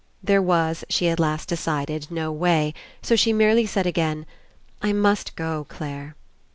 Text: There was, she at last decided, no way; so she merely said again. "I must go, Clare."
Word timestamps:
There 0.23 0.41
was, 0.41 0.83
she 0.89 1.09
at 1.09 1.19
last 1.19 1.47
decided, 1.47 2.07
no 2.09 2.31
way; 2.31 2.73
so 3.03 3.15
she 3.15 3.31
merely 3.33 3.67
said 3.67 3.85
again. 3.85 4.25
"I 4.81 4.93
must 4.93 5.35
go, 5.35 5.67
Clare." 5.69 6.15